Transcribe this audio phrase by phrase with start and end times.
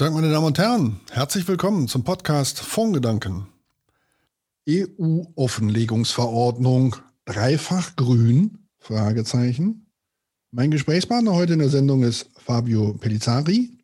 [0.00, 1.00] Tag, meine Damen und Herren.
[1.10, 3.48] Herzlich willkommen zum Podcast Fondgedanken.
[4.66, 6.96] EU-Offenlegungsverordnung
[7.26, 8.66] dreifach grün?
[8.78, 9.92] Fragezeichen.
[10.52, 13.76] Mein Gesprächspartner heute in der Sendung ist Fabio Pellizzari.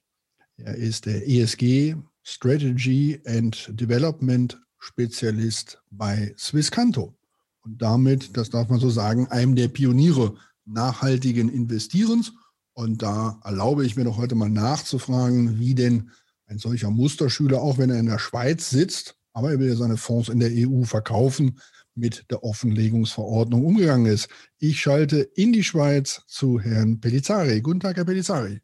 [0.57, 7.15] Er ist der ESG Strategy and Development Spezialist bei Swisscanto
[7.63, 12.33] und damit, das darf man so sagen, einem der Pioniere nachhaltigen Investierens
[12.77, 16.11] und da erlaube ich mir doch heute mal nachzufragen, wie denn
[16.47, 19.97] ein solcher Musterschüler, auch wenn er in der Schweiz sitzt, aber er will ja seine
[19.97, 21.59] Fonds in der EU verkaufen,
[21.95, 24.29] mit der Offenlegungsverordnung umgegangen ist.
[24.59, 27.63] Ich schalte in die Schweiz zu Herrn Pellizzari.
[27.63, 28.61] Guten Tag, Herr Pellizzari.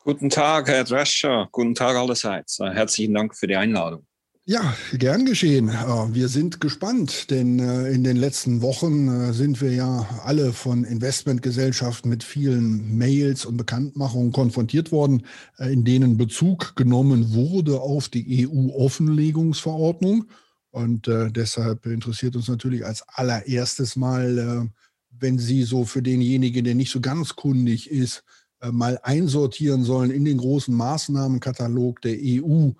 [0.00, 1.48] Guten Tag, Herr Drescher.
[1.50, 2.58] Guten Tag allerseits.
[2.58, 4.06] Herzlichen Dank für die Einladung.
[4.46, 5.70] Ja, gern geschehen.
[5.70, 10.52] Äh, wir sind gespannt, denn äh, in den letzten Wochen äh, sind wir ja alle
[10.52, 15.24] von Investmentgesellschaften mit vielen Mails und Bekanntmachungen konfrontiert worden,
[15.58, 20.26] in denen Bezug genommen wurde auf die EU-Offenlegungsverordnung.
[20.70, 24.68] Und deshalb interessiert uns natürlich als allererstes mal,
[25.08, 28.24] wenn Sie so für denjenigen, der nicht so ganz kundig ist,
[28.72, 32.72] mal einsortieren sollen in den großen Maßnahmenkatalog der EU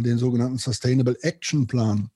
[0.00, 2.10] den sogenannten Sustainable Action Plan.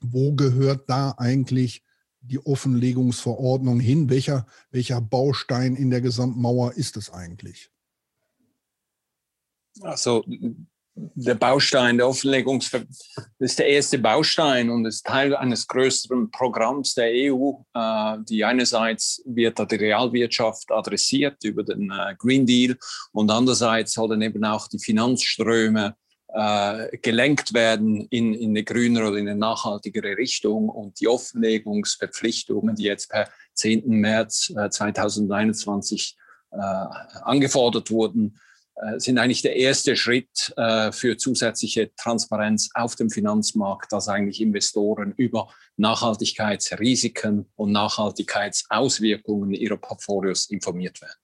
[0.00, 1.82] Wo gehört da eigentlich
[2.20, 4.10] die Offenlegungsverordnung hin?
[4.10, 7.70] Welcher, welcher Baustein in der Gesamtmauer ist es eigentlich?
[9.82, 10.24] Also
[10.94, 12.70] der Baustein der Offenlegungs
[13.38, 19.22] ist der erste Baustein und ist Teil eines größeren Programms der EU, äh, die einerseits
[19.24, 22.76] wird die Realwirtschaft adressiert über den äh, Green Deal
[23.12, 25.94] und andererseits dann eben auch die Finanzströme
[26.32, 30.68] äh, gelenkt werden in, in eine grünere oder in eine nachhaltigere Richtung.
[30.68, 33.88] Und die Offenlegungsverpflichtungen, die jetzt per 10.
[33.88, 36.16] März äh, 2021
[36.52, 36.56] äh,
[37.22, 38.38] angefordert wurden,
[38.76, 44.40] äh, sind eigentlich der erste Schritt äh, für zusätzliche Transparenz auf dem Finanzmarkt, dass eigentlich
[44.40, 51.18] Investoren über Nachhaltigkeitsrisiken und Nachhaltigkeitsauswirkungen ihrer Portfolios informiert werden.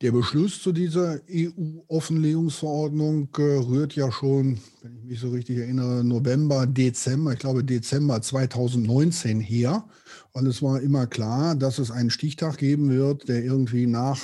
[0.00, 6.04] Der Beschluss zu dieser EU-Offenlegungsverordnung äh, rührt ja schon, wenn ich mich so richtig erinnere,
[6.04, 9.88] November, Dezember, ich glaube Dezember 2019 her.
[10.30, 14.20] Und es war immer klar, dass es einen Stichtag geben wird, der irgendwie nach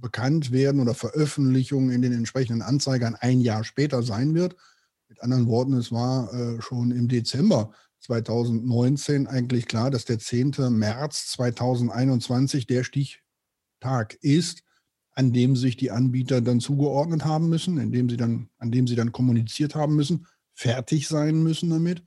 [0.00, 4.56] Bekanntwerden oder Veröffentlichung in den entsprechenden Anzeigern ein Jahr später sein wird.
[5.10, 10.54] Mit anderen Worten, es war äh, schon im Dezember 2019 eigentlich klar, dass der 10.
[10.70, 14.62] März 2021 der Stichtag ist,
[15.18, 18.86] an dem sich die Anbieter dann zugeordnet haben müssen, in dem sie dann, an dem
[18.86, 22.04] sie dann kommuniziert haben müssen, fertig sein müssen damit.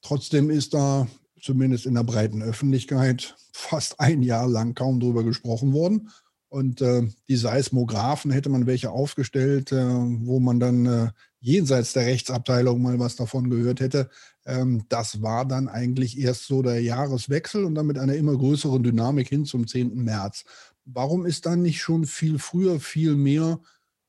[0.00, 1.06] Trotzdem ist da
[1.38, 6.08] zumindest in der breiten Öffentlichkeit fast ein Jahr lang kaum drüber gesprochen worden.
[6.48, 11.08] Und äh, die Seismographen hätte man welche aufgestellt, äh, wo man dann äh,
[11.40, 14.08] jenseits der Rechtsabteilung mal was davon gehört hätte.
[14.46, 18.82] Ähm, das war dann eigentlich erst so der Jahreswechsel und dann mit einer immer größeren
[18.82, 19.94] Dynamik hin zum 10.
[20.02, 20.44] März.
[20.86, 23.58] Warum ist dann nicht schon viel früher, viel mehr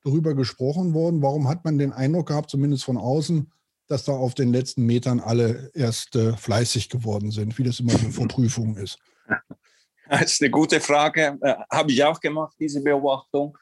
[0.04, 1.22] darüber gesprochen worden?
[1.22, 3.52] Warum hat man den Eindruck gehabt, zumindest von außen,
[3.88, 7.92] dass da auf den letzten Metern alle erst äh, fleißig geworden sind, wie das immer
[7.92, 8.98] so vor Prüfungen ist?
[10.08, 11.36] Das ist eine gute Frage.
[11.40, 13.58] Äh, Habe ich auch gemacht, diese Beobachtung.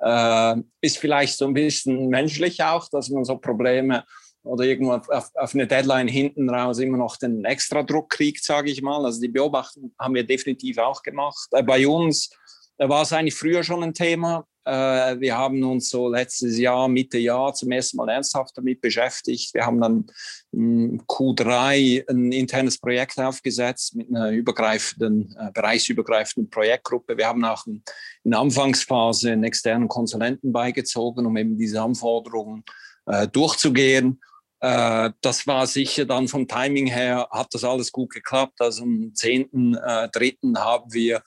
[0.00, 4.04] Äh, ist vielleicht so ein bisschen menschlich auch, dass man so Probleme
[4.44, 8.82] oder irgendwo auf, auf, eine Deadline hinten raus immer noch den Extra-Druck kriegt, sage ich
[8.82, 9.04] mal.
[9.04, 11.48] Also die Beobachtung haben wir definitiv auch gemacht.
[11.52, 12.30] Äh, bei uns
[12.78, 14.46] war es eigentlich früher schon ein Thema.
[14.68, 19.54] Äh, wir haben uns so letztes Jahr, Mitte Jahr, zum ersten Mal ernsthaft damit beschäftigt.
[19.54, 20.06] Wir haben dann
[20.52, 27.16] im Q3 ein internes Projekt aufgesetzt mit einer übergreifenden, äh, bereichsübergreifenden Projektgruppe.
[27.16, 27.82] Wir haben auch in
[28.24, 32.62] der Anfangsphase einen externen Konsulenten beigezogen, um eben diese Anforderungen
[33.06, 34.20] äh, durchzugehen.
[34.60, 38.60] Das war sicher dann vom Timing her, hat das alles gut geklappt.
[38.60, 40.58] Also am 10.3.
[40.58, 41.20] haben wir äh,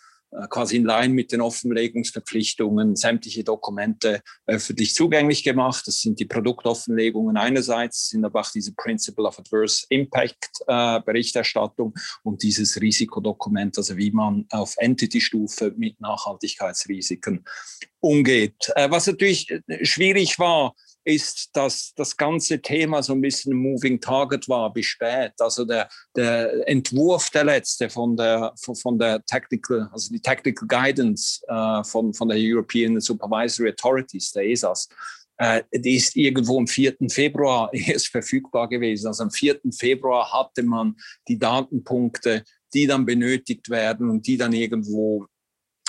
[0.49, 5.83] quasi in Line mit den Offenlegungsverpflichtungen sämtliche Dokumente öffentlich zugänglich gemacht.
[5.87, 11.93] Das sind die Produktoffenlegungen einerseits, sind aber auch diese Principle of Adverse Impact äh, Berichterstattung
[12.23, 17.45] und dieses Risikodokument, also wie man auf Entity-Stufe mit Nachhaltigkeitsrisiken
[17.99, 18.71] umgeht.
[18.75, 19.47] Äh, was natürlich
[19.81, 25.33] schwierig war, ist, dass das ganze Thema so ein bisschen moving target war bis spät.
[25.39, 31.41] Also der, der Entwurf der letzte von der, von, der Technical, also die Technical Guidance
[31.47, 34.87] äh, von, von der European Supervisory Authorities, der ESAs,
[35.37, 36.97] äh, die ist irgendwo am 4.
[37.09, 39.07] Februar erst verfügbar gewesen.
[39.07, 39.59] Also am 4.
[39.75, 40.95] Februar hatte man
[41.27, 42.43] die Datenpunkte,
[42.73, 45.25] die dann benötigt werden und die dann irgendwo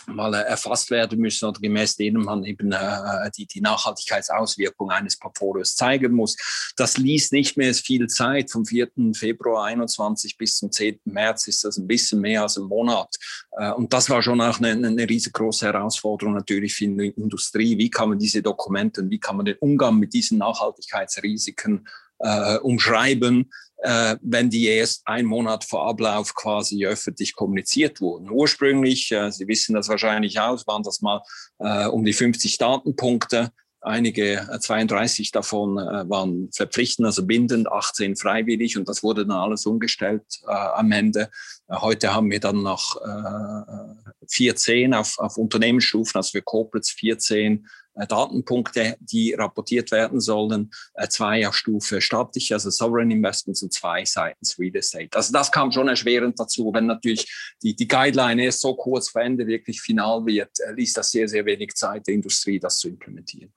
[0.06, 5.74] mal erfasst werden müssen oder gemäß denen man eben äh, die, die Nachhaltigkeitsauswirkung eines Portfolios
[5.74, 6.36] zeigen muss.
[6.76, 8.50] Das ließ nicht mehr viel Zeit.
[8.50, 8.88] Vom 4.
[9.14, 11.00] Februar 21 bis zum 10.
[11.04, 13.14] März ist das ein bisschen mehr als ein Monat.
[13.52, 17.78] Äh, und das war schon auch eine, eine riesengroße Herausforderung natürlich für die Industrie.
[17.78, 21.86] Wie kann man diese Dokumente und wie kann man den Umgang mit diesen Nachhaltigkeitsrisiken
[22.22, 23.50] äh, umschreiben,
[23.82, 28.30] äh, wenn die erst einen Monat vor Ablauf quasi öffentlich kommuniziert wurden.
[28.30, 31.22] Ursprünglich, äh, Sie wissen das wahrscheinlich auch, waren das mal
[31.58, 33.50] äh, um die 50 Datenpunkte.
[33.80, 39.36] Einige, 32 äh, davon äh, waren verpflichtend, also bindend, 18 freiwillig und das wurde dann
[39.36, 41.30] alles umgestellt äh, am Ende.
[41.72, 43.00] Heute haben wir dann noch
[44.28, 51.08] 14 auf, auf Unternehmensstufen, also für Corporates 14 äh, Datenpunkte, die rapportiert werden sollen, äh,
[51.08, 55.10] zwei auf Stufe staatlich, also Sovereign Investments und zwei seitens Real Estate.
[55.14, 57.30] Also das kam schon erschwerend dazu, wenn natürlich
[57.62, 61.28] die, die Guideline erst so kurz vor Ende wirklich final wird, äh, ließ das sehr,
[61.28, 63.52] sehr wenig Zeit der Industrie, das zu implementieren.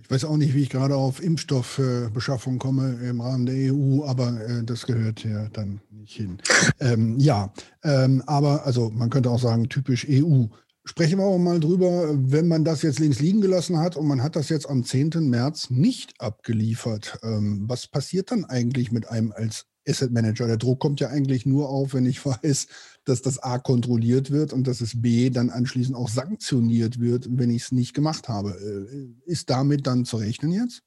[0.00, 4.40] Ich weiß auch nicht, wie ich gerade auf Impfstoffbeschaffung komme im Rahmen der EU, aber
[4.44, 6.38] äh, das gehört ja dann nicht hin.
[6.80, 7.52] Ähm, ja,
[7.82, 10.46] ähm, aber also man könnte auch sagen, typisch EU.
[10.84, 14.22] Sprechen wir aber mal drüber, wenn man das jetzt links liegen gelassen hat und man
[14.22, 15.30] hat das jetzt am 10.
[15.30, 17.18] März nicht abgeliefert.
[17.22, 20.46] Ähm, was passiert dann eigentlich mit einem als Asset Manager?
[20.46, 22.66] Der Druck kommt ja eigentlich nur auf, wenn ich weiß,
[23.04, 27.50] dass das A kontrolliert wird und dass es B dann anschließend auch sanktioniert wird, wenn
[27.50, 28.50] ich es nicht gemacht habe.
[28.50, 30.82] Äh, ist damit dann zu rechnen jetzt?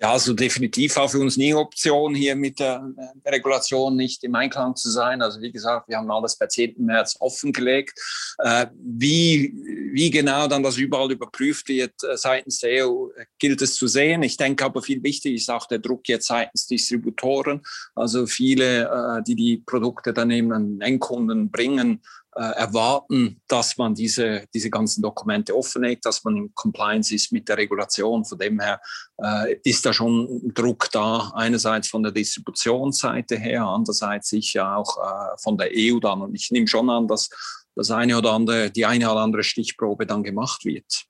[0.00, 2.82] Ja, also definitiv auch für uns nie Option, hier mit der,
[3.24, 5.20] der, Regulation nicht im Einklang zu sein.
[5.20, 6.74] Also wie gesagt, wir haben alles per 10.
[6.78, 7.98] März offengelegt.
[8.38, 9.52] Äh, wie,
[9.92, 13.08] wie genau dann das überall überprüft wird äh, seitens der EU,
[13.38, 14.22] gilt es zu sehen.
[14.22, 17.60] Ich denke aber viel wichtig ist auch der Druck jetzt seitens Distributoren.
[17.94, 22.00] Also viele, äh, die die Produkte dann eben an Endkunden bringen,
[22.36, 27.48] äh, erwarten, dass man diese, diese ganzen Dokumente offenlegt, dass man in Compliance ist mit
[27.48, 28.24] der Regulation.
[28.24, 28.80] Von dem her
[29.22, 35.36] äh, ist da schon Druck da, einerseits von der Distributionsseite her, andererseits sicher auch äh,
[35.42, 36.22] von der EU dann.
[36.22, 37.28] Und ich nehme schon an, dass
[37.74, 41.06] das eine oder andere, die eine oder andere Stichprobe dann gemacht wird.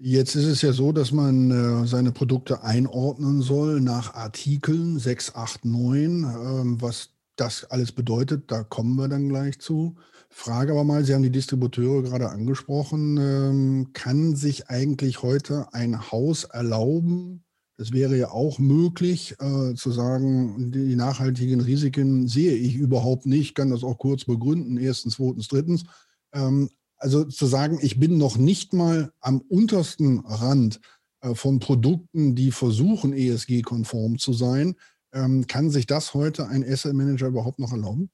[0.00, 1.50] Jetzt ist es ja so, dass man
[1.82, 7.10] äh, seine Produkte einordnen soll nach Artikeln 6, 8, 9, ähm, was
[7.40, 9.96] das alles bedeutet, da kommen wir dann gleich zu.
[10.30, 16.10] Frage aber mal, Sie haben die Distributeure gerade angesprochen, ähm, kann sich eigentlich heute ein
[16.10, 17.44] Haus erlauben,
[17.80, 23.54] es wäre ja auch möglich äh, zu sagen, die nachhaltigen Risiken sehe ich überhaupt nicht,
[23.54, 25.84] kann das auch kurz begründen, erstens, zweitens, drittens.
[26.32, 30.80] Ähm, also zu sagen, ich bin noch nicht mal am untersten Rand
[31.20, 34.74] äh, von Produkten, die versuchen, ESG-konform zu sein,
[35.12, 38.10] ähm, kann sich das heute ein Asset Manager überhaupt noch erlauben?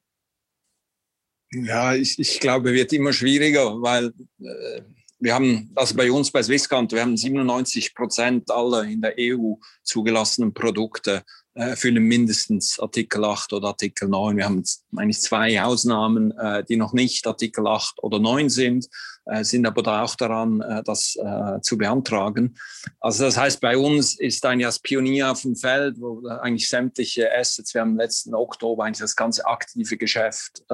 [1.52, 4.82] Ja, ich, ich glaube, wird immer schwieriger, weil äh,
[5.18, 9.54] wir haben, also bei uns bei Swisscount, wir haben 97 Prozent aller in der EU
[9.82, 11.22] zugelassenen Produkte
[11.54, 14.36] äh, mindestens Artikel 8 oder Artikel 9.
[14.36, 14.62] Wir haben
[14.96, 18.88] eigentlich zwei Ausnahmen, äh, die noch nicht Artikel 8 oder 9 sind.
[19.26, 22.56] Äh, sind aber auch daran, äh, das äh, zu beantragen.
[23.00, 27.30] Also das heißt, bei uns ist ein als Pionier auf dem Feld, wo eigentlich sämtliche
[27.34, 30.64] Assets, wir haben letzten Oktober eigentlich das ganze aktive Geschäft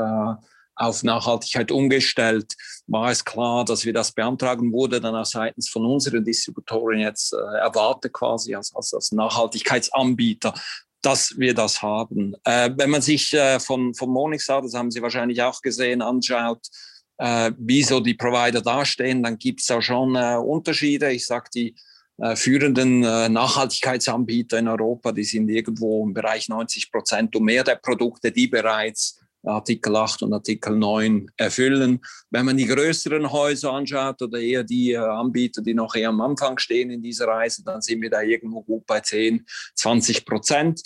[0.81, 2.55] auf Nachhaltigkeit umgestellt,
[2.87, 7.35] war es klar, dass wir das beantragen, wurde dann auch seitens von unseren Distributoren jetzt
[7.35, 10.55] äh, erwartet quasi als, als, als Nachhaltigkeitsanbieter,
[11.03, 12.35] dass wir das haben.
[12.45, 16.67] Äh, wenn man sich äh, von, von Morningstar, das haben Sie wahrscheinlich auch gesehen, anschaut,
[17.19, 21.13] äh, wie so die Provider dastehen, dann gibt es da schon äh, Unterschiede.
[21.13, 21.75] Ich sage, die
[22.17, 27.65] äh, führenden äh, Nachhaltigkeitsanbieter in Europa, die sind irgendwo im Bereich 90 Prozent und mehr
[27.65, 32.01] der Produkte, die bereits Artikel 8 und Artikel 9 erfüllen.
[32.31, 36.21] Wenn man die größeren Häuser anschaut oder eher die äh, Anbieter, die noch eher am
[36.21, 40.83] Anfang stehen in dieser Reise, dann sind wir da irgendwo gut bei 10, 20 Prozent.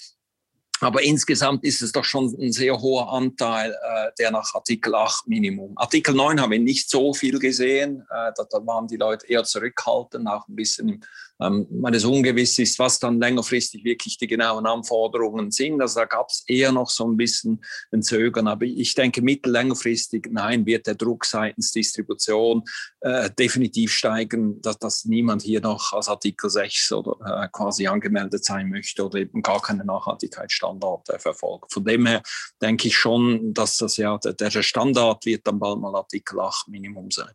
[0.81, 5.29] Aber insgesamt ist es doch schon ein sehr hoher Anteil, äh, der nach Artikel 8
[5.29, 5.73] Minimum.
[5.77, 8.01] Artikel 9 haben wir nicht so viel gesehen.
[8.11, 11.01] Äh, da, da, waren die Leute eher zurückhaltend, auch ein bisschen im
[11.41, 15.81] ähm, weil es ungewiss ist, was dann längerfristig wirklich die genauen Anforderungen sind.
[15.81, 18.47] Also da gab es eher noch so ein bisschen ein Zögern.
[18.47, 22.62] Aber ich denke, mittellängerfristig, nein, wird der Druck seitens Distribution
[23.00, 28.45] äh, definitiv steigen, dass, dass niemand hier noch als Artikel 6 oder äh, quasi angemeldet
[28.45, 31.73] sein möchte oder eben gar keine Nachhaltigkeitsstandard äh, verfolgt.
[31.73, 32.23] Von dem her
[32.62, 36.69] denke ich schon, dass das ja der, der Standard wird dann bald mal Artikel 8
[36.69, 37.33] Minimum sein.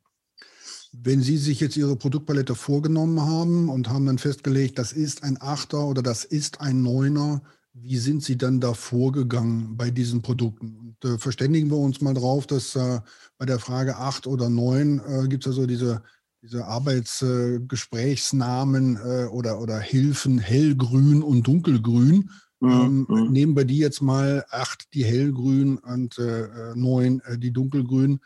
[0.92, 5.38] Wenn Sie sich jetzt Ihre Produktpalette vorgenommen haben und haben dann festgelegt, das ist ein
[5.40, 7.44] Achter oder das ist ein Neuner,
[7.74, 10.76] Wie sind Sie dann da vorgegangen bei diesen Produkten?
[10.76, 13.00] Und äh, verständigen wir uns mal drauf, dass äh,
[13.38, 16.02] bei der Frage 8 oder 9 äh, gibt es also diese,
[16.42, 22.32] diese Arbeitsgesprächsnamen äh, oder, oder Hilfen hellgrün und dunkelgrün.
[22.60, 22.70] Mhm.
[22.70, 23.32] Ähm, mhm.
[23.32, 28.20] nehmen wir die jetzt mal 8 die hellgrün und äh, 9 äh, die dunkelgrün.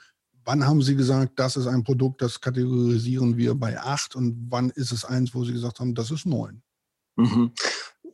[0.46, 4.70] Wann haben Sie gesagt, das ist ein Produkt, das kategorisieren wir bei 8 und wann
[4.72, 6.62] ist es eins, wo Sie gesagt haben, das ist 9?
[7.16, 7.54] Mhm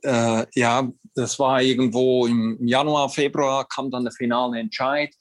[0.03, 5.13] äh, ja, das war irgendwo im Januar, Februar kam dann der finale Entscheid.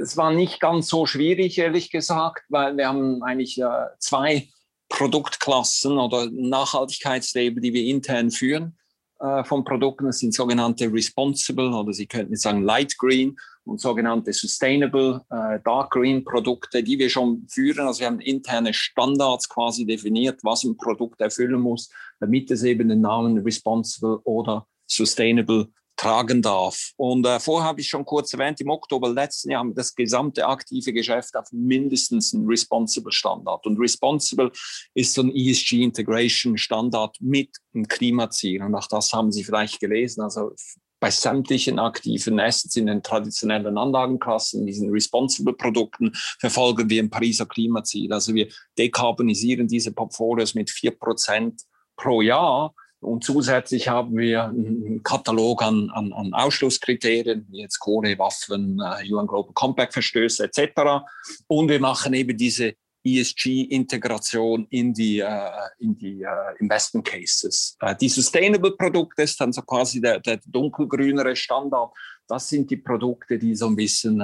[0.00, 4.48] Es war nicht ganz so schwierig, ehrlich gesagt, weil wir haben eigentlich äh, zwei
[4.88, 8.78] Produktklassen oder Nachhaltigkeitslabel, die wir intern führen
[9.20, 10.06] äh, von Produkten.
[10.06, 13.36] Das sind sogenannte Responsible oder Sie könnten sagen Light Green
[13.76, 17.86] sogenannte Sustainable äh, Dark Green Produkte, die wir schon führen.
[17.86, 22.88] Also wir haben interne Standards quasi definiert, was ein Produkt erfüllen muss, damit es eben
[22.88, 26.92] den Namen Responsible oder Sustainable tragen darf.
[26.96, 30.46] Und äh, vorher habe ich schon kurz erwähnt, im Oktober letzten Jahr haben das gesamte
[30.46, 33.66] aktive Geschäft auf mindestens einen Responsible Standard.
[33.66, 34.50] Und Responsible
[34.94, 38.62] ist so ein ESG Integration Standard mit einem Klimaziel.
[38.62, 40.22] Und auch das haben Sie vielleicht gelesen.
[40.22, 40.52] Also
[41.00, 47.46] bei sämtlichen aktiven Assets in den traditionellen Anlagenklassen, diesen responsible Produkten, verfolgen wir ein Pariser
[47.46, 48.12] Klimaziel.
[48.12, 51.62] Also wir dekarbonisieren diese Portfolios mit vier Prozent
[51.96, 52.74] pro Jahr.
[53.00, 59.14] Und zusätzlich haben wir einen Katalog an, an, an Ausschlusskriterien, wie jetzt Kohle, Waffen, uh,
[59.14, 61.04] UN Global Compact Verstöße etc.
[61.46, 62.74] Und wir machen eben diese
[63.04, 67.76] ESG-Integration in die, uh, in die uh, Investment Cases.
[67.82, 71.90] Uh, die Sustainable Produkte ist dann so quasi der, der dunkelgrünere Standard.
[72.26, 74.20] Das sind die Produkte, die so ein bisschen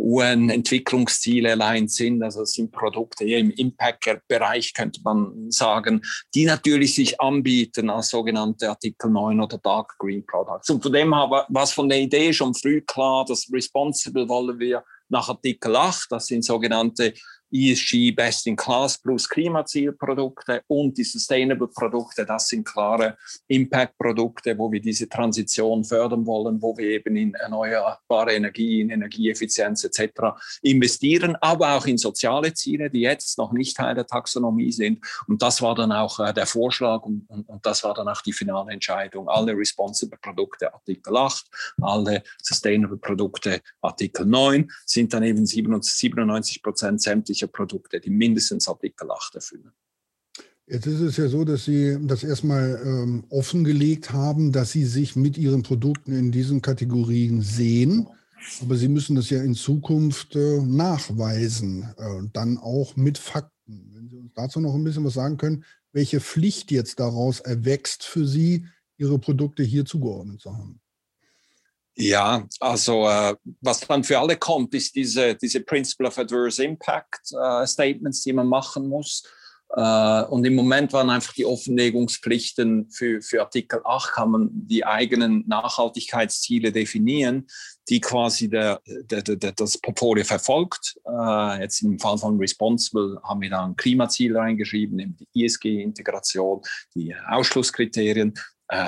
[0.00, 2.22] UN-Entwicklungsziele allein sind.
[2.22, 6.02] Also es sind Produkte im Impact-Bereich, könnte man sagen,
[6.34, 10.70] die natürlich sich anbieten als sogenannte Artikel 9 oder Dark Green Products.
[10.70, 14.82] Und von dem war es von der Idee schon früh klar, dass Responsible wollen wir
[15.10, 17.12] nach Artikel 8, das sind sogenannte
[17.52, 23.16] ESG Best in Class plus Klimazielprodukte und die Sustainable Produkte, das sind klare
[23.48, 29.84] Impact-Produkte, wo wir diese Transition fördern wollen, wo wir eben in erneuerbare Energie, in Energieeffizienz
[29.84, 30.38] etc.
[30.62, 35.04] investieren, aber auch in soziale Ziele, die jetzt noch nicht Teil der Taxonomie sind.
[35.26, 38.22] Und das war dann auch äh, der Vorschlag und, und, und das war dann auch
[38.22, 39.28] die finale Entscheidung.
[39.28, 41.46] Alle Responsible Produkte Artikel 8,
[41.82, 48.68] alle Sustainable Produkte Artikel 9 sind dann eben 97 Prozent sämtlicher sämtliche Produkte, die mindestens
[48.68, 49.72] Artikel 8 erfüllen.
[50.66, 55.16] Jetzt ist es ja so, dass Sie das erstmal ähm, offengelegt haben, dass Sie sich
[55.16, 58.06] mit Ihren Produkten in diesen Kategorien sehen.
[58.62, 63.90] Aber Sie müssen das ja in Zukunft äh, nachweisen, äh, dann auch mit Fakten.
[63.92, 68.04] Wenn Sie uns dazu noch ein bisschen was sagen können, welche Pflicht jetzt daraus erwächst
[68.04, 68.66] für Sie,
[68.96, 70.80] Ihre Produkte hier zugeordnet zu haben.
[71.96, 77.32] Ja, also äh, was dann für alle kommt, ist diese, diese Principle of Adverse Impact
[77.32, 79.22] äh, Statements, die man machen muss.
[79.76, 84.84] Äh, und im Moment waren einfach die Offenlegungspflichten für, für Artikel 8, kann man die
[84.84, 87.46] eigenen Nachhaltigkeitsziele definieren,
[87.88, 90.96] die quasi der, der, der, das Portfolio verfolgt.
[91.06, 96.62] Äh, jetzt im Fall von Responsible haben wir da ein Klimaziel reingeschrieben, die ISG-Integration,
[96.94, 98.34] die Ausschlusskriterien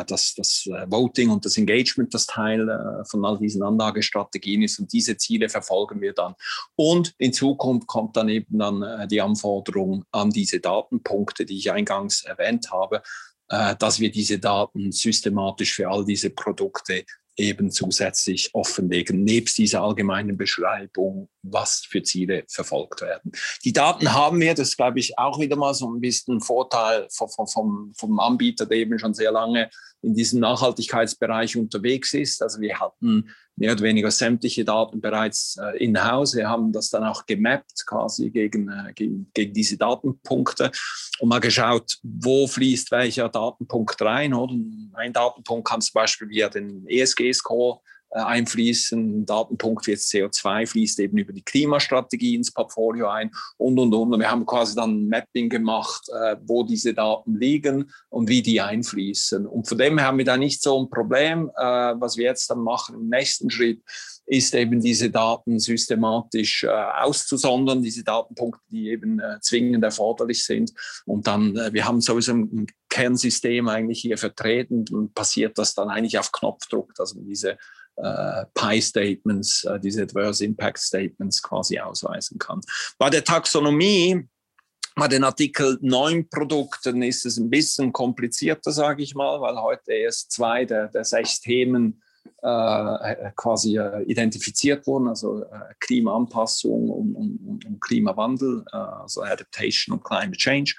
[0.07, 4.79] dass das äh, Voting und das Engagement das Teil äh, von all diesen Anlagestrategien ist.
[4.79, 6.35] Und diese Ziele verfolgen wir dann.
[6.77, 12.23] Und in Zukunft kommt dann eben dann die Anforderung an diese Datenpunkte, die ich eingangs
[12.23, 13.03] erwähnt habe,
[13.49, 17.05] dass wir diese Daten systematisch für all diese Produkte
[17.37, 23.33] eben zusätzlich offenlegen, nebst dieser allgemeinen Beschreibung, was für Ziele verfolgt werden.
[23.65, 27.47] Die Daten haben wir, das glaube ich auch wieder mal so ein bisschen Vorteil vom,
[27.47, 29.71] vom, vom Anbieter, der eben schon sehr lange
[30.03, 32.43] in diesem Nachhaltigkeitsbereich unterwegs ist.
[32.43, 36.35] Also wir hatten mehr oder weniger sämtliche Daten bereits äh, in-house.
[36.35, 40.71] Wir haben das dann auch gemappt quasi gegen, äh, gegen, gegen, diese Datenpunkte
[41.21, 44.35] und mal geschaut, wo fließt welcher Datenpunkt rein.
[44.35, 44.55] Oder?
[44.95, 47.81] Ein Datenpunkt kann zum Beispiel via den ESG-Score
[48.19, 49.23] einfließen.
[49.23, 54.13] Ein Datenpunkt jetzt CO2 fließt eben über die Klimastrategie ins Portfolio ein und, und, und.
[54.15, 58.61] Und wir haben quasi dann Mapping gemacht, äh, wo diese Daten liegen und wie die
[58.61, 59.47] einfließen.
[59.47, 61.51] Und von dem haben wir da nicht so ein Problem.
[61.57, 63.83] Äh, was wir jetzt dann machen im nächsten Schritt,
[64.27, 70.73] ist eben diese Daten systematisch äh, auszusondern, diese Datenpunkte, die eben äh, zwingend erforderlich sind.
[71.07, 75.89] Und dann, äh, wir haben sowieso ein Kernsystem eigentlich hier vertreten und passiert das dann
[75.89, 77.59] eigentlich auf Knopfdruck, dass man diese
[77.97, 82.61] äh, PI-Statements, äh, diese Adverse Impact Statements quasi ausweisen kann.
[82.99, 84.29] Bei der Taxonomie
[84.95, 89.93] Bei den Artikel 9 Produkten ist es ein bisschen komplizierter, sage ich mal, weil heute
[89.93, 92.03] erst zwei der, der sechs Themen
[92.43, 100.05] äh, quasi äh, identifiziert wurden, also äh, Klimaanpassung und, und, und Klimawandel, also Adaptation und
[100.05, 100.75] Climate Change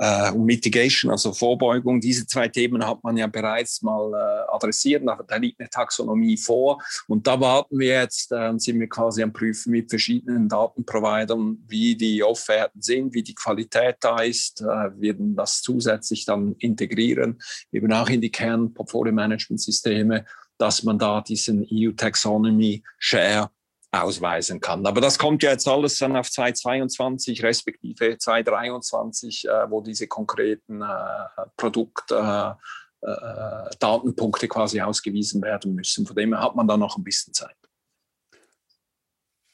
[0.00, 2.00] äh, und Mitigation, also Vorbeugung.
[2.00, 5.04] Diese zwei Themen hat man ja bereits mal äh, adressiert.
[5.28, 6.82] Da liegt eine Taxonomie vor.
[7.06, 11.94] Und da warten wir jetzt, äh, sind wir quasi am Prüfen mit verschiedenen Datenprovidern, wie
[11.96, 14.62] die Offerten sind, wie die Qualität da ist.
[14.62, 17.38] Äh, werden das zusätzlich dann integrieren,
[17.70, 20.24] eben auch in die Kern-Portfolio-Management-Systeme,
[20.56, 23.50] dass man da diesen EU-Taxonomy-Share
[23.92, 24.86] ausweisen kann.
[24.86, 30.82] Aber das kommt ja jetzt alles dann auf 2022 respektive 2023, äh, wo diese konkreten
[30.82, 36.06] äh, Produktdatenpunkte äh, äh quasi ausgewiesen werden müssen.
[36.06, 37.56] Von dem her hat man da noch ein bisschen Zeit.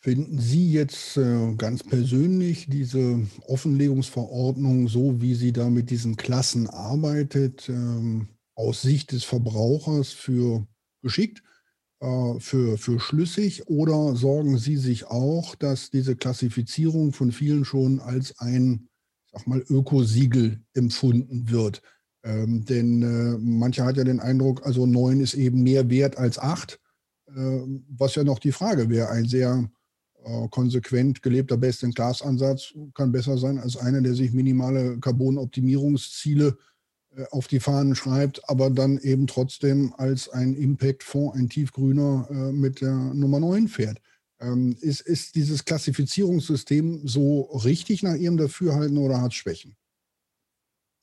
[0.00, 6.70] Finden Sie jetzt äh, ganz persönlich diese Offenlegungsverordnung, so wie sie da mit diesen Klassen
[6.70, 10.64] arbeitet, ähm, aus Sicht des Verbrauchers für
[11.02, 11.42] geschickt?
[12.00, 18.00] Äh, für, für schlüssig oder sorgen Sie sich auch, dass diese Klassifizierung von vielen schon
[18.00, 18.88] als ein,
[19.32, 21.80] sag mal, Ökosiegel empfunden wird?
[22.22, 26.38] Ähm, denn äh, mancher hat ja den Eindruck, also neun ist eben mehr wert als
[26.38, 26.78] acht,
[27.28, 29.08] äh, was ja noch die Frage wäre.
[29.08, 29.70] Ein sehr
[30.22, 36.75] äh, konsequent gelebter Best-in-Class-Ansatz kann besser sein als einer, der sich minimale Carbonoptimierungsziele äh,
[37.30, 42.80] auf die Fahnen schreibt, aber dann eben trotzdem als ein Impact-Fonds, ein tiefgrüner äh, mit
[42.80, 43.98] der Nummer 9 fährt.
[44.40, 49.76] Ähm, ist, ist dieses Klassifizierungssystem so richtig nach Ihrem Dafürhalten oder hat es Schwächen?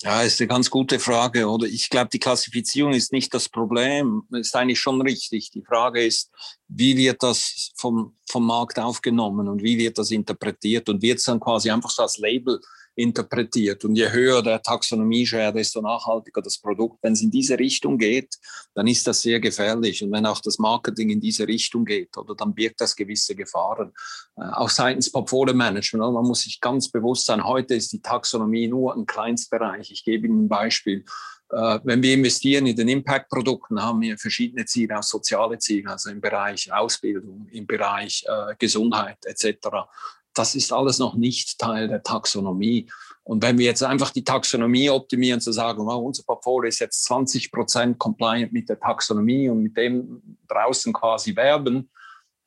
[0.03, 1.65] Ja, ist eine ganz gute Frage, oder?
[1.65, 4.23] Ich glaube, die Klassifizierung ist nicht das Problem.
[4.31, 5.49] Ist eigentlich schon richtig.
[5.51, 6.29] Die Frage ist,
[6.67, 11.23] wie wird das vom, vom Markt aufgenommen und wie wird das interpretiert und wird es
[11.23, 12.59] dann quasi einfach so als Label
[12.95, 13.83] interpretiert.
[13.85, 16.99] Und je höher der Taxonomie-Share, desto nachhaltiger das Produkt.
[17.01, 18.35] Wenn es in diese Richtung geht,
[18.75, 20.03] dann ist das sehr gefährlich.
[20.03, 23.91] Und wenn auch das Marketing in diese Richtung geht, oder dann birgt das gewisse Gefahren.
[24.37, 26.13] Äh, auch seitens Portfolio Management.
[26.13, 29.91] Man muss sich ganz bewusst sein, heute ist die Taxonomie nur ein Kleinstbereich.
[29.91, 31.03] Ich gebe Ihnen ein Beispiel
[31.51, 36.09] äh, wenn wir investieren in den Impact-Produkten, haben wir verschiedene Ziele, auch soziale Ziele, also
[36.09, 39.85] im Bereich Ausbildung, im Bereich äh, Gesundheit etc
[40.33, 42.87] das ist alles noch nicht Teil der Taxonomie.
[43.23, 47.05] Und wenn wir jetzt einfach die Taxonomie optimieren, zu sagen, wow, unser Portfolio ist jetzt
[47.05, 51.89] 20 Prozent compliant mit der Taxonomie und mit dem draußen quasi werben,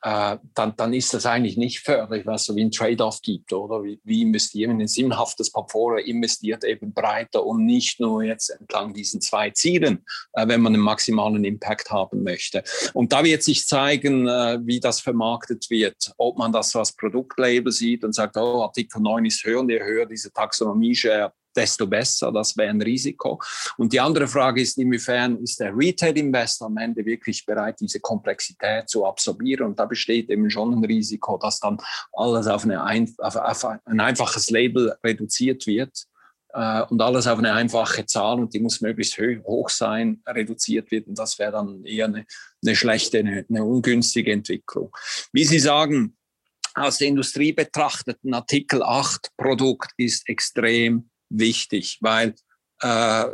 [0.07, 3.83] äh, dann, dann ist das eigentlich nicht förderlich, was so wie ein Trade-off gibt, oder?
[3.83, 8.95] Wie, wie investieren in ein sinnhaftes Portfolio, investiert eben breiter und nicht nur jetzt entlang
[8.95, 12.63] diesen zwei Zielen, äh, wenn man einen maximalen Impact haben möchte.
[12.95, 17.73] Und da wird sich zeigen, äh, wie das vermarktet wird, ob man das als Produktlabel
[17.73, 22.31] sieht und sagt, oh, Artikel 9 ist höher und je höher diese Taxonomie-Share desto besser.
[22.33, 23.41] Das wäre ein Risiko.
[23.77, 28.89] Und die andere Frage ist, inwiefern ist der Retail-Investor am Ende wirklich bereit, diese Komplexität
[28.89, 29.67] zu absorbieren?
[29.67, 31.79] Und da besteht eben schon ein Risiko, dass dann
[32.13, 36.07] alles auf, eine ein, auf, auf ein einfaches Label reduziert wird
[36.53, 41.07] äh, und alles auf eine einfache Zahl und die muss möglichst hoch sein, reduziert wird.
[41.07, 42.27] Und das wäre dann eher eine,
[42.65, 44.95] eine schlechte, eine, eine ungünstige Entwicklung.
[45.33, 46.17] Wie Sie sagen,
[46.75, 52.35] aus der Industrie betrachtet, ein Artikel 8 Produkt ist extrem wichtig, weil
[52.81, 53.25] äh,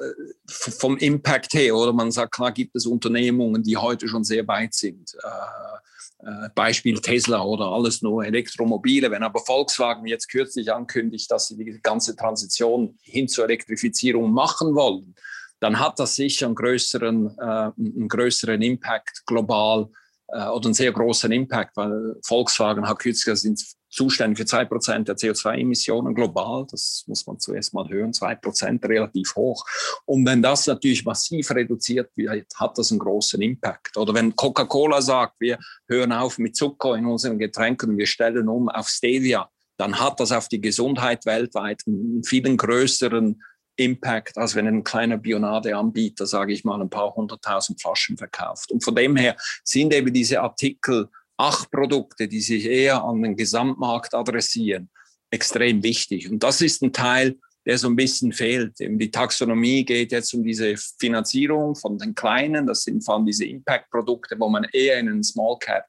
[0.49, 4.75] vom Impact her, oder man sagt, klar gibt es Unternehmungen, die heute schon sehr weit
[4.75, 5.15] sind.
[5.23, 5.79] Äh,
[6.25, 9.11] äh, Beispiel Tesla oder alles nur Elektromobile.
[9.11, 14.75] Wenn aber Volkswagen jetzt kürzlich ankündigt, dass sie die ganze Transition hin zur Elektrifizierung machen
[14.77, 15.17] wollen,
[15.59, 19.89] dann hat das sicher einen größeren, äh, einen größeren Impact global
[20.29, 23.61] äh, oder einen sehr großen Impact, weil Volkswagen hat kürzlich sind
[23.93, 26.67] zuständig für zwei Prozent der CO2-Emissionen global.
[26.71, 29.65] Das muss man zuerst mal hören, zwei Prozent relativ hoch.
[30.07, 33.97] Und wenn das natürlich massiv reduziert wird, hat das einen großen Impact.
[33.97, 38.69] Oder wenn Coca-Cola sagt, wir hören auf mit Zucker in unseren Getränken, wir stellen um
[38.69, 43.43] auf Stevia, dann hat das auf die Gesundheit weltweit einen viel größeren
[43.77, 48.71] Impact, als wenn ein kleiner Bionade-Anbieter, sage ich mal, ein paar hunderttausend Flaschen verkauft.
[48.71, 53.37] Und von dem her sind eben diese Artikel acht Produkte, die sich eher an den
[53.37, 54.91] Gesamtmarkt adressieren,
[55.31, 56.31] extrem wichtig.
[56.31, 58.75] Und das ist ein Teil, der so ein bisschen fehlt.
[58.79, 63.45] Die Taxonomie geht jetzt um diese Finanzierung von den Kleinen, das sind vor allem diese
[63.45, 65.87] Impact-Produkte, wo man eher in einen Small Cap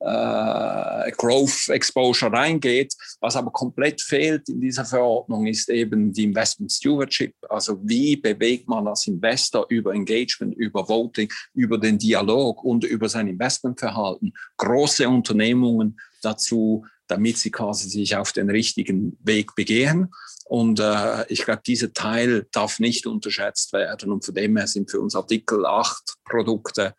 [0.00, 2.94] äh, Growth Exposure reingeht.
[3.20, 7.34] Was aber komplett fehlt in dieser Verordnung ist eben die Investment Stewardship.
[7.48, 13.08] Also wie bewegt man als Investor über Engagement, über Voting, über den Dialog und über
[13.08, 20.10] sein Investmentverhalten große Unternehmungen dazu, damit sie quasi sich auf den richtigen Weg begehen.
[20.44, 24.12] Und äh, ich glaube, dieser Teil darf nicht unterschätzt werden.
[24.12, 26.94] Und von dem her sind für uns Artikel 8 Produkte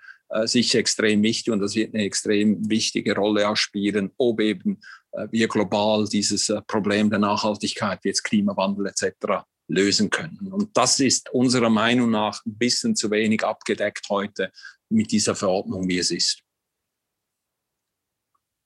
[0.45, 4.79] sicher extrem wichtig und das wird eine extrem wichtige Rolle auch spielen, ob eben
[5.11, 9.43] äh, wir global dieses äh, Problem der Nachhaltigkeit, wie jetzt Klimawandel etc.
[9.67, 10.51] lösen können.
[10.51, 14.51] Und das ist unserer Meinung nach ein bisschen zu wenig abgedeckt heute
[14.89, 16.41] mit dieser Verordnung, wie es ist.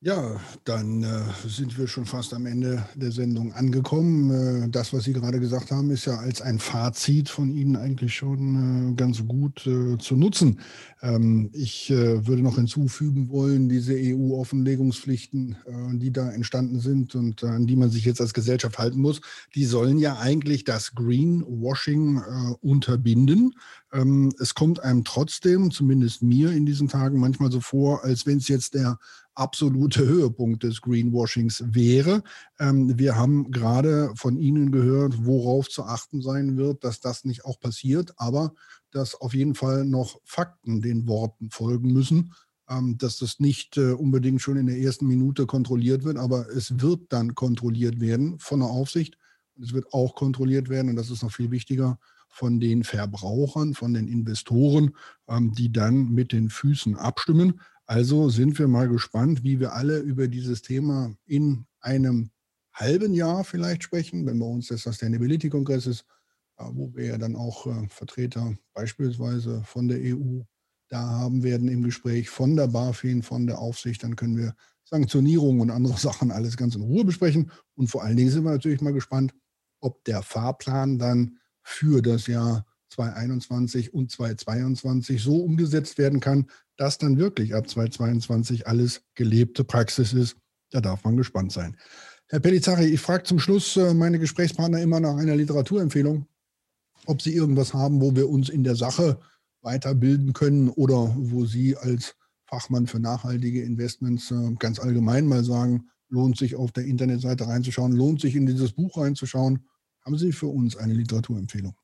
[0.05, 0.35] Ja,
[0.65, 4.65] dann äh, sind wir schon fast am Ende der Sendung angekommen.
[4.65, 8.13] Äh, das, was Sie gerade gesagt haben, ist ja als ein Fazit von Ihnen eigentlich
[8.13, 10.59] schon äh, ganz gut äh, zu nutzen.
[11.01, 17.41] Ähm, ich äh, würde noch hinzufügen wollen, diese EU-Offenlegungspflichten, äh, die da entstanden sind und
[17.45, 19.21] an die man sich jetzt als Gesellschaft halten muss,
[19.55, 22.21] die sollen ja eigentlich das Greenwashing
[22.59, 23.53] unterbinden.
[23.93, 28.39] Ähm, es kommt einem trotzdem, zumindest mir in diesen Tagen, manchmal so vor, als wenn
[28.39, 28.97] es jetzt der
[29.35, 32.23] absolute Höhepunkt des Greenwashings wäre.
[32.59, 37.45] Ähm, wir haben gerade von Ihnen gehört, worauf zu achten sein wird, dass das nicht
[37.45, 38.53] auch passiert, aber
[38.91, 42.33] dass auf jeden Fall noch Fakten den Worten folgen müssen,
[42.69, 46.79] ähm, dass das nicht äh, unbedingt schon in der ersten Minute kontrolliert wird, aber es
[46.81, 49.17] wird dann kontrolliert werden von der Aufsicht.
[49.61, 51.99] Es wird auch kontrolliert werden, und das ist noch viel wichtiger,
[52.33, 54.95] von den Verbrauchern, von den Investoren,
[55.27, 57.61] ähm, die dann mit den Füßen abstimmen.
[57.85, 62.31] Also sind wir mal gespannt, wie wir alle über dieses Thema in einem
[62.73, 66.05] halben Jahr vielleicht sprechen, wenn bei uns der Sustainability-Kongress ist,
[66.57, 70.41] äh, wo wir ja dann auch äh, Vertreter beispielsweise von der EU
[70.89, 74.03] da haben werden im Gespräch, von der BaFin, von der Aufsicht.
[74.03, 77.51] Dann können wir Sanktionierungen und andere Sachen alles ganz in Ruhe besprechen.
[77.75, 79.33] Und vor allen Dingen sind wir natürlich mal gespannt,
[79.79, 86.97] ob der Fahrplan dann für das Jahr 2021 und 2022 so umgesetzt werden kann, dass
[86.97, 90.37] dann wirklich ab 2022 alles gelebte Praxis ist.
[90.71, 91.77] Da darf man gespannt sein.
[92.27, 96.25] Herr Pellizzari, ich frage zum Schluss äh, meine Gesprächspartner immer nach einer Literaturempfehlung,
[97.05, 99.19] ob sie irgendwas haben, wo wir uns in der Sache
[99.63, 105.89] weiterbilden können oder wo Sie als Fachmann für nachhaltige Investments äh, ganz allgemein mal sagen,
[106.09, 109.65] lohnt sich auf der Internetseite reinzuschauen, lohnt sich in dieses Buch reinzuschauen.
[110.01, 111.75] Haben Sie für uns eine Literaturempfehlung?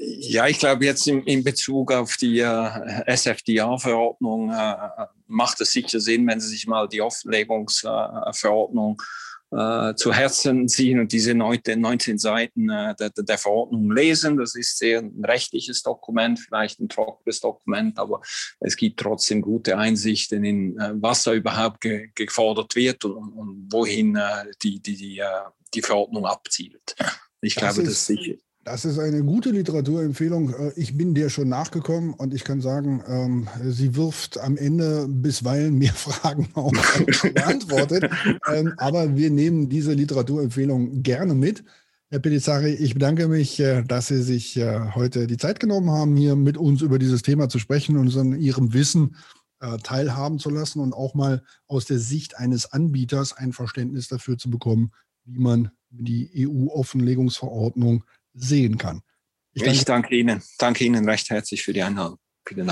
[0.00, 5.98] Ja, ich glaube jetzt in, in Bezug auf die äh, SFDA-Verordnung äh, macht es sicher
[5.98, 9.02] Sinn, wenn Sie sich mal die Offenlegungsverordnung
[9.50, 14.36] äh, zu Herzen ziehen und diese 19, 19 Seiten äh, der, der, Verordnung lesen.
[14.36, 18.20] Das ist sehr ein rechtliches Dokument, vielleicht ein trockenes Dokument, aber
[18.60, 23.66] es gibt trotzdem gute Einsichten in, äh, was da überhaupt ge, gefordert wird und, und
[23.72, 25.22] wohin äh, die, die, die,
[25.74, 26.94] die Verordnung abzielt.
[27.40, 28.34] Ich das glaube, ist, das sicher.
[28.70, 30.50] Das ist eine gute Literaturempfehlung.
[30.50, 35.06] Äh, ich bin dir schon nachgekommen und ich kann sagen, ähm, sie wirft am Ende
[35.08, 36.72] bisweilen mehr Fragen auf
[37.34, 38.10] beantwortet.
[38.52, 41.64] ähm, aber wir nehmen diese Literaturempfehlung gerne mit.
[42.10, 46.14] Herr Pellizzari, ich bedanke mich, äh, dass Sie sich äh, heute die Zeit genommen haben,
[46.14, 49.16] hier mit uns über dieses Thema zu sprechen und an Ihrem Wissen
[49.82, 54.50] teilhaben zu lassen und auch mal aus der Sicht eines Anbieters ein Verständnis dafür zu
[54.50, 54.92] bekommen,
[55.24, 58.04] wie man die EU-Offenlegungsverordnung
[58.38, 59.02] sehen kann.
[59.52, 60.42] Ich danke, ich danke Ihnen.
[60.58, 62.18] Danke Ihnen recht herzlich für die Einladung.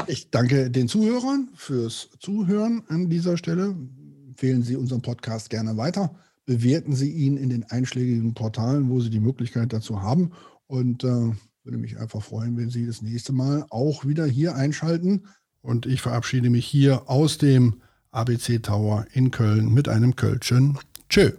[0.07, 3.77] Ich danke den Zuhörern fürs Zuhören an dieser Stelle.
[4.29, 6.15] Empfehlen Sie unseren Podcast gerne weiter.
[6.47, 10.33] Bewerten Sie ihn in den einschlägigen Portalen, wo Sie die Möglichkeit dazu haben.
[10.67, 11.33] Und äh,
[11.65, 15.27] würde mich einfach freuen, wenn Sie das nächste Mal auch wieder hier einschalten.
[15.61, 20.79] Und ich verabschiede mich hier aus dem ABC Tower in Köln mit einem Kölschen.
[21.09, 21.33] Tschö.